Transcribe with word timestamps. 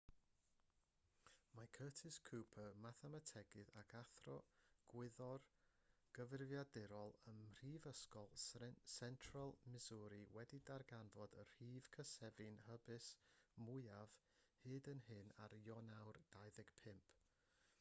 mae 1.57 1.67
curtis 1.77 2.15
cooper 2.29 2.77
mathemategydd 2.85 3.67
ac 3.81 3.91
athro 3.99 4.37
gwyddor 4.93 5.43
gyfrifiadurol 6.19 7.13
ym 7.33 7.43
mhrifysgol 7.51 8.31
central 8.95 9.53
missouri 9.75 10.23
wedi 10.39 10.61
darganfod 10.71 11.37
y 11.45 11.47
rhif 11.53 11.91
cysefin 11.99 12.59
hysbys 12.71 13.11
mwyaf 13.67 14.17
hyd 14.65 14.91
yn 14.97 15.05
hyn 15.11 15.31
ar 15.47 15.57
ionawr 15.63 16.23
25 16.35 17.17